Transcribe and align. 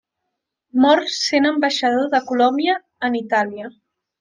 Mor 0.85 1.01
sent 1.17 1.49
ambaixador 1.51 2.09
de 2.15 2.23
Colòmbia 2.33 2.79
en 3.11 3.21
Itàlia. 3.23 3.71